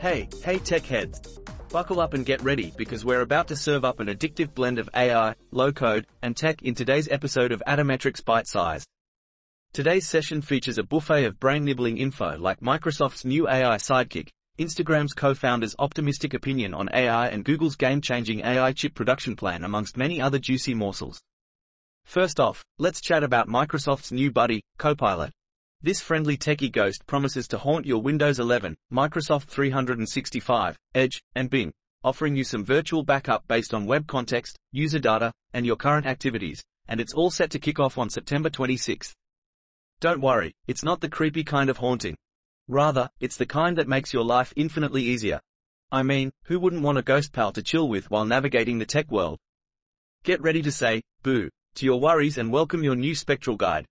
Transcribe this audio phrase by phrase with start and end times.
[0.00, 1.40] Hey, hey tech heads.
[1.70, 4.90] Buckle up and get ready because we're about to serve up an addictive blend of
[4.94, 8.84] AI, low code, and tech in today's episode of Atometrix ByteSize.
[9.72, 14.28] Today's session features a buffet of brain nibbling info like Microsoft's new AI sidekick,
[14.58, 20.20] Instagram's co-founder's optimistic opinion on AI and Google's game-changing AI chip production plan amongst many
[20.20, 21.22] other juicy morsels.
[22.04, 25.32] First off, let's chat about Microsoft's new buddy, Copilot.
[25.82, 31.70] This friendly techie ghost promises to haunt your Windows 11, Microsoft 365, Edge, and Bing,
[32.02, 36.64] offering you some virtual backup based on web context, user data, and your current activities,
[36.88, 39.12] and it's all set to kick off on September 26th.
[40.00, 42.16] Don't worry, it's not the creepy kind of haunting.
[42.68, 45.40] Rather, it's the kind that makes your life infinitely easier.
[45.92, 49.10] I mean, who wouldn't want a ghost pal to chill with while navigating the tech
[49.10, 49.38] world?
[50.24, 53.84] Get ready to say, boo, to your worries and welcome your new spectral guide.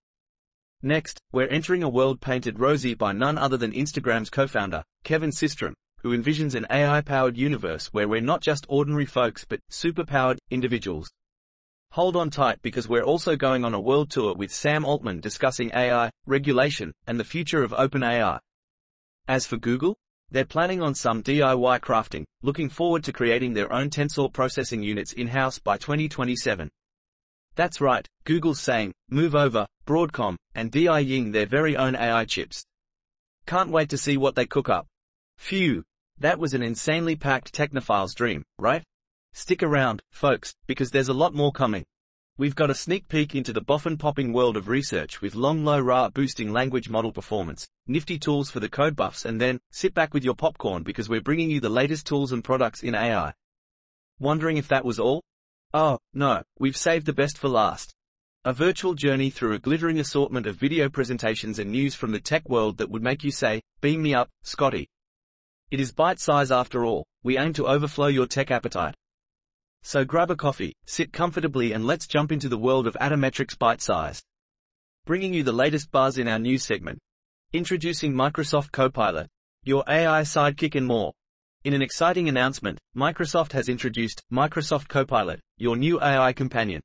[0.86, 5.73] Next, we're entering a world painted rosy by none other than Instagram's co-founder, Kevin Systrom,
[6.03, 11.09] who envisions an AI-powered universe where we're not just ordinary folks but super-powered individuals.
[11.94, 15.72] Hold on tight because we're also going on a world tour with Sam Altman discussing
[15.73, 18.38] AI, regulation, and the future of OpenAI.
[19.28, 19.97] As for Google,
[20.30, 25.13] they're planning on some DIY crafting, looking forward to creating their own tensor processing units
[25.13, 26.69] in-house by 2027.
[27.55, 32.65] That's right, Google's saying, move over, Broadcom, and DI-ing their very own AI chips.
[33.45, 34.87] Can't wait to see what they cook up.
[35.37, 35.83] Phew,
[36.19, 38.83] that was an insanely packed Technophiles dream, right?
[39.33, 41.85] Stick around, folks, because there's a lot more coming.
[42.37, 46.89] We've got a sneak peek into the boffin-popping world of research with LongLoRA boosting language
[46.89, 50.83] model performance, nifty tools for the code buffs and then, sit back with your popcorn
[50.83, 53.33] because we're bringing you the latest tools and products in AI.
[54.19, 55.23] Wondering if that was all?
[55.73, 57.94] Oh, no, we've saved the best for last.
[58.45, 62.47] A virtual journey through a glittering assortment of video presentations and news from the tech
[62.47, 64.88] world that would make you say, beam me up, Scotty.
[65.72, 68.95] It is ByteSize after all, we aim to overflow your tech appetite.
[69.81, 74.22] So grab a coffee, sit comfortably and let's jump into the world of Atometrix ByteSize.
[75.06, 77.00] Bringing you the latest buzz in our news segment.
[77.51, 79.28] Introducing Microsoft Copilot,
[79.63, 81.13] your AI sidekick and more.
[81.65, 86.79] In an exciting announcement, Microsoft has introduced Microsoft Copilot, your new AI companion.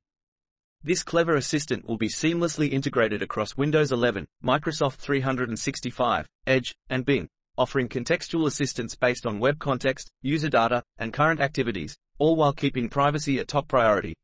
[0.83, 7.29] This clever assistant will be seamlessly integrated across Windows 11, Microsoft 365, Edge, and Bing,
[7.59, 12.89] offering contextual assistance based on web context, user data, and current activities, all while keeping
[12.89, 14.15] privacy a top priority.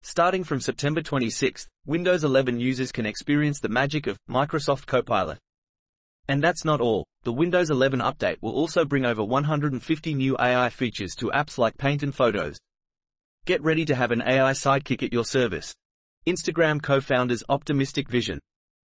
[0.00, 5.38] Starting from September 26, Windows 11 users can experience the magic of Microsoft Copilot.
[6.28, 7.06] And that's not all.
[7.24, 11.76] The Windows 11 update will also bring over 150 new AI features to apps like
[11.76, 12.58] Paint and Photos.
[13.44, 15.74] Get ready to have an AI sidekick at your service.
[16.26, 18.40] Instagram co-founders optimistic vision.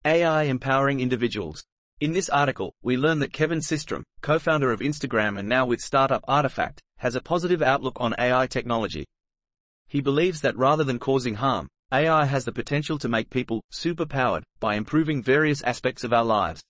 [0.03, 1.63] AI empowering individuals.
[1.99, 6.23] In this article, we learn that Kevin Systrom, co-founder of Instagram and now with startup
[6.27, 9.05] Artifact, has a positive outlook on AI technology.
[9.87, 14.43] He believes that rather than causing harm, AI has the potential to make people superpowered
[14.59, 16.61] by improving various aspects of our lives.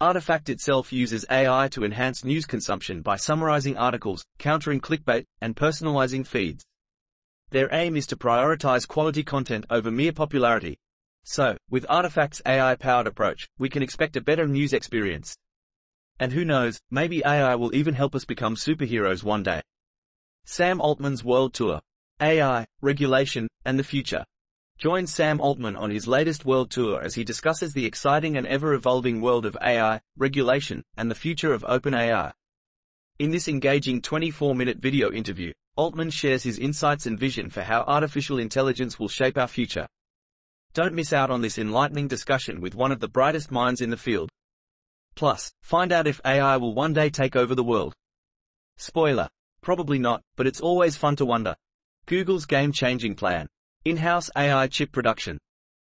[0.00, 6.24] Artifact itself uses AI to enhance news consumption by summarizing articles, countering clickbait, and personalizing
[6.24, 6.64] feeds.
[7.50, 10.78] Their aim is to prioritize quality content over mere popularity.
[11.24, 15.36] So, with Artifact's AI-powered approach, we can expect a better news experience.
[16.20, 19.62] And who knows, maybe AI will even help us become superheroes one day.
[20.44, 21.80] Sam Altman's World Tour.
[22.22, 24.24] AI, Regulation, and the Future.
[24.78, 29.20] Join Sam Altman on his latest world tour as he discusses the exciting and ever-evolving
[29.20, 32.32] world of AI, regulation, and the future of OpenAI.
[33.18, 38.38] In this engaging 24-minute video interview, Altman shares his insights and vision for how artificial
[38.38, 39.88] intelligence will shape our future.
[40.74, 43.96] Don't miss out on this enlightening discussion with one of the brightest minds in the
[43.96, 44.30] field.
[45.16, 47.94] Plus, find out if AI will one day take over the world.
[48.76, 49.28] Spoiler.
[49.60, 51.56] Probably not, but it's always fun to wonder.
[52.06, 53.48] Google's game-changing plan.
[53.84, 55.38] In-house AI chip production.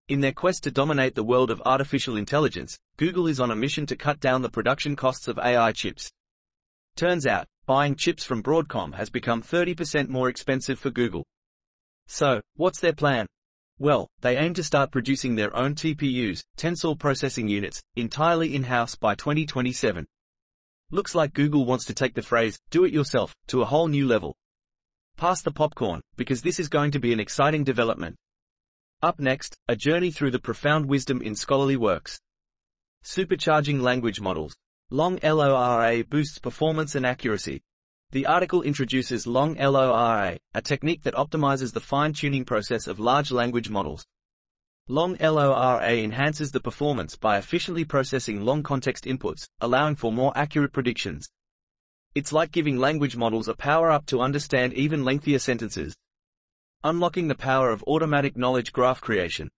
[0.07, 3.87] In their quest to dominate the world of artificial intelligence, Google is on a mission
[3.87, 6.11] to cut down the production costs of AI chips.
[6.95, 11.25] Turns out, buying chips from Broadcom has become 30% more expensive for Google.
[12.05, 13.25] So, what's their plan?
[13.79, 19.15] Well, they aim to start producing their own TPUs, tensor processing units, entirely in-house by
[19.15, 20.05] 2027.
[20.91, 24.07] Looks like Google wants to take the phrase, do it yourself, to a whole new
[24.07, 24.35] level.
[25.17, 28.15] Pass the popcorn, because this is going to be an exciting development.
[29.01, 32.19] Up next, a journey through the profound wisdom in scholarly works.
[33.03, 34.55] Supercharging language models.
[34.91, 37.63] LongLoRA boosts performance and accuracy.
[38.11, 44.05] The article introduces LongLoRA, a technique that optimizes the fine-tuning process of large language models.
[44.87, 51.27] LongLoRA enhances the performance by efficiently processing long context inputs, allowing for more accurate predictions.
[52.15, 55.95] It's like giving language models a power up to understand even lengthier sentences.
[56.83, 59.49] Unlocking the power of automatic knowledge graph creation.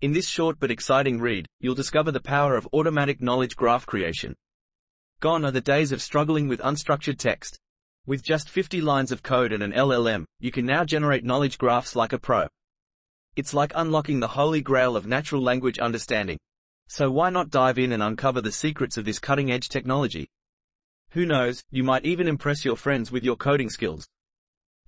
[0.00, 4.34] In this short but exciting read, you'll discover the power of automatic knowledge graph creation.
[5.20, 7.58] Gone are the days of struggling with unstructured text.
[8.06, 11.96] With just 50 lines of code and an LLM, you can now generate knowledge graphs
[11.96, 12.46] like a pro.
[13.34, 16.38] It's like unlocking the holy grail of natural language understanding.
[16.88, 20.28] So why not dive in and uncover the secrets of this cutting edge technology?
[21.12, 24.06] Who knows, you might even impress your friends with your coding skills.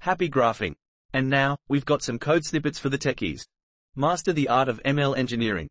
[0.01, 0.75] Happy graphing.
[1.13, 3.47] And now, we've got some code snippets for the techies.
[3.97, 5.69] Master the art of ML engineering.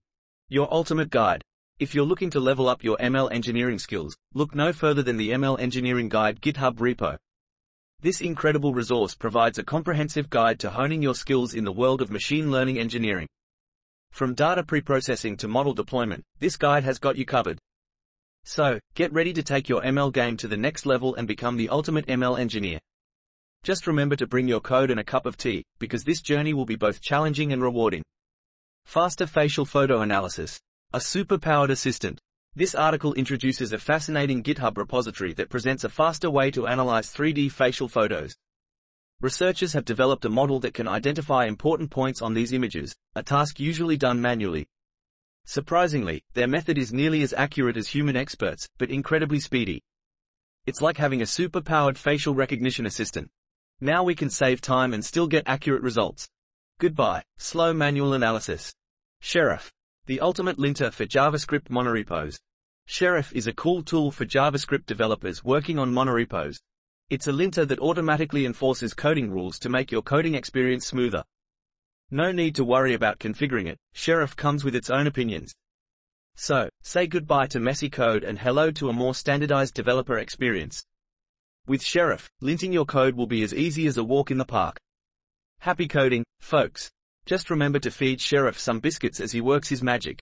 [0.49, 1.43] Your ultimate guide.
[1.79, 5.29] If you're looking to level up your ML engineering skills, look no further than the
[5.29, 7.17] ML Engineering Guide GitHub repo.
[8.01, 12.11] This incredible resource provides a comprehensive guide to honing your skills in the world of
[12.11, 13.27] machine learning engineering.
[14.11, 17.59] From data preprocessing to model deployment, this guide has got you covered.
[18.43, 21.69] So, get ready to take your ML game to the next level and become the
[21.69, 22.79] ultimate ML engineer.
[23.63, 26.65] Just remember to bring your code and a cup of tea, because this journey will
[26.65, 28.03] be both challenging and rewarding.
[28.85, 30.59] Faster facial photo analysis.
[30.93, 32.19] A super-powered assistant.
[32.55, 37.51] This article introduces a fascinating GitHub repository that presents a faster way to analyze 3D
[37.51, 38.35] facial photos.
[39.21, 43.59] Researchers have developed a model that can identify important points on these images, a task
[43.59, 44.65] usually done manually.
[45.49, 49.81] Surprisingly, their method is nearly as accurate as human experts, but incredibly speedy.
[50.67, 53.31] It's like having a super-powered facial recognition assistant.
[53.81, 56.29] Now we can save time and still get accurate results.
[56.77, 58.75] Goodbye, slow manual analysis.
[59.21, 59.71] Sheriff.
[60.05, 62.37] The ultimate linter for JavaScript monorepos.
[62.85, 66.59] Sheriff is a cool tool for JavaScript developers working on monorepos.
[67.09, 71.23] It's a linter that automatically enforces coding rules to make your coding experience smoother.
[72.11, 75.53] No need to worry about configuring it, Sheriff comes with its own opinions.
[76.35, 80.83] So, say goodbye to messy code and hello to a more standardized developer experience.
[81.67, 84.77] With Sheriff, linting your code will be as easy as a walk in the park.
[85.59, 86.89] Happy coding, folks.
[87.25, 90.19] Just remember to feed Sheriff some biscuits as he works his magic.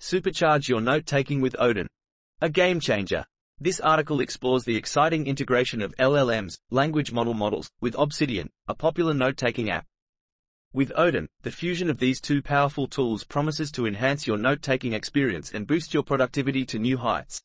[0.00, 1.88] Supercharge your note-taking with Odin.
[2.40, 3.24] A game changer.
[3.58, 9.14] This article explores the exciting integration of LLMs, language model models, with Obsidian, a popular
[9.14, 9.86] note-taking app.
[10.74, 15.52] With Odin, the fusion of these two powerful tools promises to enhance your note-taking experience
[15.52, 17.42] and boost your productivity to new heights.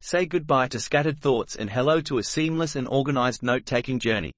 [0.00, 4.32] Say goodbye to scattered thoughts and hello to a seamless and organized note-taking journey.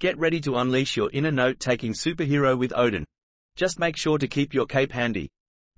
[0.00, 3.04] Get ready to unleash your inner note-taking superhero with Odin.
[3.54, 5.28] Just make sure to keep your cape handy.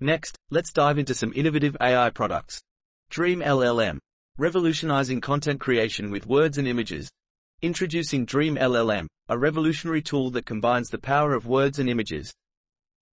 [0.00, 2.62] Next, let's dive into some innovative AI products.
[3.10, 3.98] Dream LLM.
[4.38, 7.10] Revolutionizing content creation with words and images.
[7.62, 12.34] Introducing Dream LLM, a revolutionary tool that combines the power of words and images.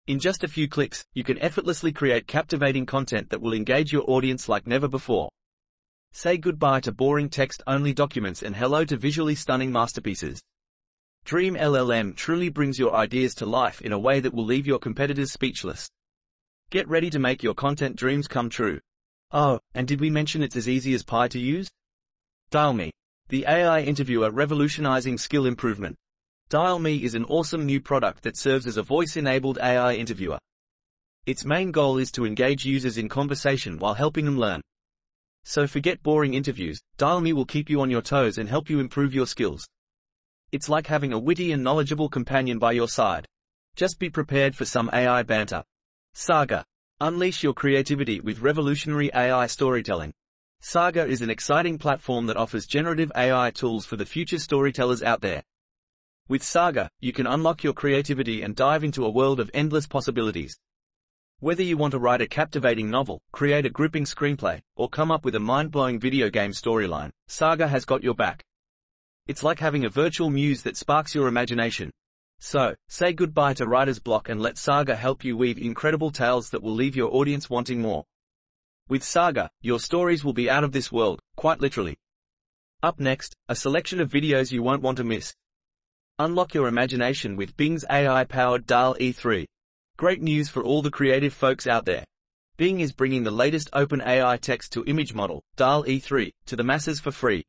[0.07, 4.09] In just a few clicks, you can effortlessly create captivating content that will engage your
[4.09, 5.29] audience like never before.
[6.13, 10.41] Say goodbye to boring text-only documents and hello to visually stunning masterpieces.
[11.25, 14.79] Dream LLM truly brings your ideas to life in a way that will leave your
[14.79, 15.87] competitors speechless.
[16.71, 18.79] Get ready to make your content dreams come true.
[19.31, 21.69] Oh, and did we mention it's as easy as pie to use?
[22.49, 22.89] Dial Me.
[23.29, 25.95] The AI interviewer revolutionizing skill improvement.
[26.49, 30.39] Dial Me is an awesome new product that serves as a voice-enabled AI interviewer.
[31.27, 34.61] Its main goal is to engage users in conversation while helping them learn.
[35.43, 38.79] So forget boring interviews, Dial Me will keep you on your toes and help you
[38.79, 39.63] improve your skills.
[40.51, 43.27] It's like having a witty and knowledgeable companion by your side.
[43.75, 45.63] Just be prepared for some AI banter.
[46.15, 46.65] Saga.
[46.99, 50.13] Unleash your creativity with revolutionary AI storytelling.
[50.61, 55.21] Saga is an exciting platform that offers generative AI tools for the future storytellers out
[55.21, 55.41] there.
[56.27, 60.59] With Saga, you can unlock your creativity and dive into a world of endless possibilities.
[61.39, 65.23] Whether you want to write a captivating novel, create a gripping screenplay, or come up
[65.23, 68.43] with a mind-blowing video game storyline, Saga has got your back.
[69.27, 71.89] It's like having a virtual muse that sparks your imagination.
[72.39, 76.61] So, say goodbye to writer's block and let Saga help you weave incredible tales that
[76.61, 78.03] will leave your audience wanting more.
[78.89, 81.95] With Saga, your stories will be out of this world, quite literally.
[82.81, 85.31] Up next, a selection of videos you won't want to miss.
[86.17, 89.45] Unlock your imagination with Bing's AI-powered DALL-E 3.
[89.97, 92.03] Great news for all the creative folks out there.
[92.57, 97.43] Bing is bringing the latest OpenAI text-to-image model, DALL-E 3, to the masses for free.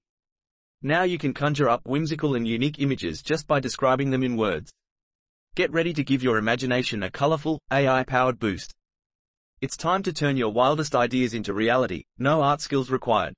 [0.83, 4.71] Now you can conjure up whimsical and unique images just by describing them in words.
[5.55, 8.75] Get ready to give your imagination a colorful, AI-powered boost.
[9.63, 13.35] It's time to turn your wildest ideas into reality, no art skills required.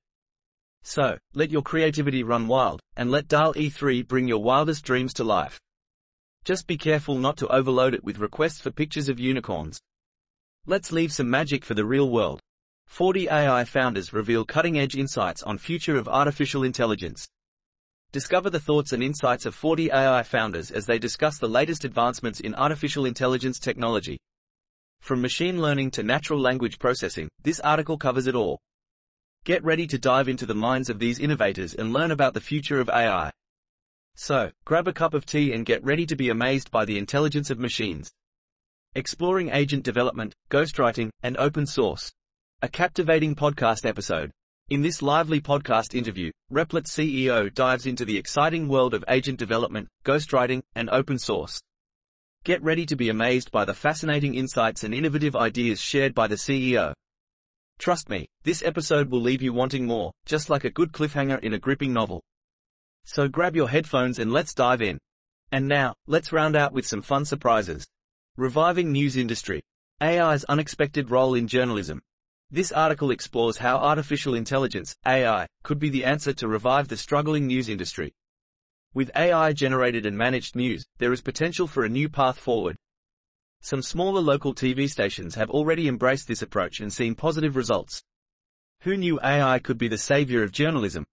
[0.85, 5.25] So, let your creativity run wild, and let DALL-E 3 bring your wildest dreams to
[5.25, 5.59] life.
[6.45, 9.81] Just be careful not to overload it with requests for pictures of unicorns.
[10.65, 12.39] Let's leave some magic for the real world.
[12.87, 17.27] 40 AI founders reveal cutting-edge insights on future of artificial intelligence.
[18.13, 22.39] Discover the thoughts and insights of 40 AI founders as they discuss the latest advancements
[22.39, 24.21] in artificial intelligence technology.
[25.03, 28.61] From machine learning to natural language processing, this article covers it all.
[29.45, 32.79] Get ready to dive into the minds of these innovators and learn about the future
[32.79, 33.33] of AI.
[34.15, 37.51] So, grab a cup of tea and get ready to be amazed by the intelligence
[37.51, 38.13] of machines.
[38.95, 42.13] Exploring agent development, ghostwriting, and open source.
[42.63, 44.31] A captivating podcast episode.
[44.71, 49.89] In this lively podcast interview, Replit CEO dives into the exciting world of agent development,
[50.05, 51.61] ghostwriting, and open source.
[52.45, 56.35] Get ready to be amazed by the fascinating insights and innovative ideas shared by the
[56.35, 56.93] CEO.
[57.79, 61.55] Trust me, this episode will leave you wanting more, just like a good cliffhanger in
[61.55, 62.21] a gripping novel.
[63.05, 64.99] So grab your headphones and let's dive in.
[65.53, 67.87] And now, let's round out with some fun surprises.
[68.37, 69.63] Reviving news industry.
[70.01, 72.03] AI's unexpected role in journalism.
[72.51, 77.47] This article explores how artificial intelligence, AI, could be the answer to revive the struggling
[77.47, 78.13] news industry.
[78.95, 82.77] With AI generated and managed news, there is potential for a new path forward.
[83.63, 88.03] Some smaller local TV stations have already embraced this approach and seen positive results.
[88.83, 91.05] Who knew AI could be the savior of journalism?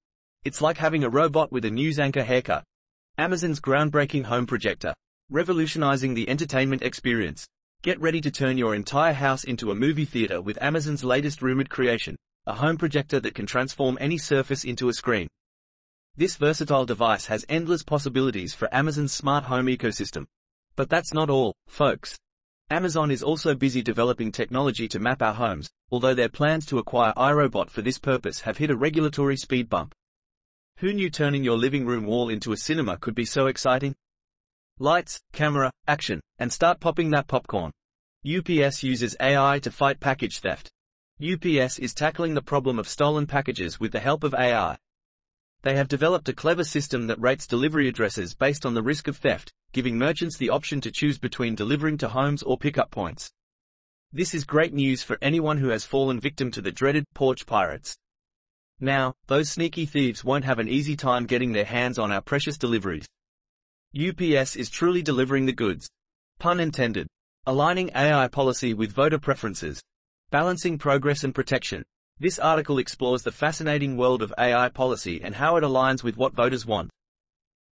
[0.43, 2.65] It's like having a robot with a news anchor haircut.
[3.17, 4.93] Amazon's groundbreaking home projector,
[5.29, 7.48] revolutionizing the entertainment experience.
[7.81, 11.69] Get ready to turn your entire house into a movie theater with Amazon's latest rumored
[11.69, 15.29] creation, a home projector that can transform any surface into a screen.
[16.20, 20.26] This versatile device has endless possibilities for Amazon's smart home ecosystem.
[20.76, 22.20] But that's not all, folks.
[22.70, 27.14] Amazon is also busy developing technology to map our homes, although their plans to acquire
[27.16, 29.96] iRobot for this purpose have hit a regulatory speed bump.
[30.80, 33.96] Who knew turning your living room wall into a cinema could be so exciting?
[34.78, 37.72] Lights, camera, action, and start popping that popcorn.
[38.28, 40.70] UPS uses AI to fight package theft.
[41.24, 44.76] UPS is tackling the problem of stolen packages with the help of AI.
[45.62, 49.18] They have developed a clever system that rates delivery addresses based on the risk of
[49.18, 53.30] theft, giving merchants the option to choose between delivering to homes or pickup points.
[54.13, 57.98] This is great news for anyone who has fallen victim to the dreaded porch pirates.
[58.80, 62.58] Now, those sneaky thieves won't have an easy time getting their hands on our precious
[62.58, 63.06] deliveries.
[63.94, 65.89] UPS is truly delivering the goods.
[66.39, 67.08] Pun intended.
[67.46, 69.82] Aligning AI policy with voter preferences.
[70.32, 71.84] Balancing progress and protection.
[72.22, 76.36] This article explores the fascinating world of AI policy and how it aligns with what
[76.36, 76.90] voters want.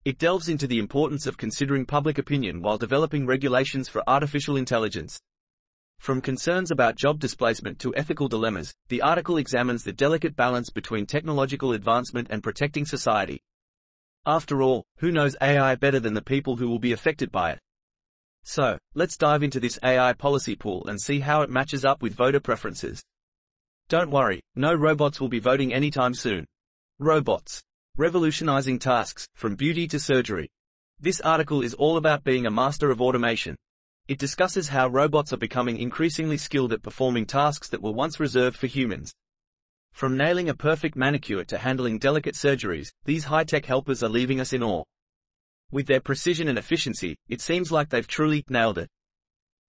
[0.05, 5.19] It delves into the importance of considering public opinion while developing regulations for artificial intelligence.
[5.99, 11.07] From concerns about job displacement to ethical dilemmas, the article examines the delicate balance between
[11.07, 13.41] technological advancement and protecting society.
[14.27, 17.59] After all, who knows AI better than the people who will be affected by it?
[18.45, 22.15] So, let's dive into this AI policy pool and see how it matches up with
[22.15, 23.03] voter preferences.
[23.89, 26.45] Don't worry, no robots will be voting anytime soon.
[26.99, 27.63] Robots.
[27.97, 30.51] Revolutionizing tasks, from beauty to surgery.
[30.99, 33.55] This article is all about being a master of automation.
[34.09, 38.57] It discusses how robots are becoming increasingly skilled at performing tasks that were once reserved
[38.57, 39.13] for humans.
[39.93, 44.53] From nailing a perfect manicure to handling delicate surgeries, these high-tech helpers are leaving us
[44.53, 44.83] in awe.
[45.71, 48.89] With their precision and efficiency, it seems like they've truly nailed it.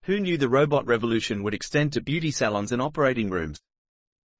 [0.06, 3.60] Who knew the robot revolution would extend to beauty salons and operating rooms?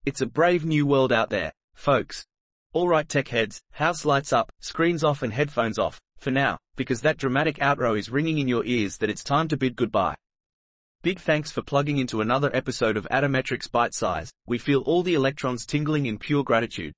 [0.08, 2.26] It's a brave new world out there, folks.
[2.74, 7.18] Alright tech heads, house lights up, screens off and headphones off, for now, because that
[7.18, 10.16] dramatic outro is ringing in your ears that it's time to bid goodbye.
[11.02, 14.30] Big thanks for plugging into another episode of Atometrix ByteSize.
[14.46, 16.94] We feel all the electrons tingling in pure gratitude.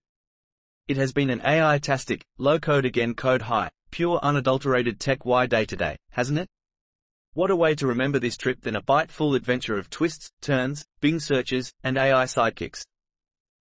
[0.87, 5.65] It has been an AI-tastic, low code again code high, pure unadulterated tech Y day
[5.65, 6.47] today, hasn't it?
[7.33, 11.19] What a way to remember this trip than a bite-full adventure of twists, turns, Bing
[11.19, 12.83] searches, and AI sidekicks.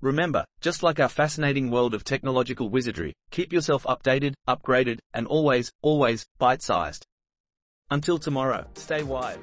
[0.03, 5.72] Remember, just like our fascinating world of technological wizardry, keep yourself updated, upgraded, and always,
[5.81, 7.05] always, bite-sized.
[7.89, 9.39] Until tomorrow, stay wide.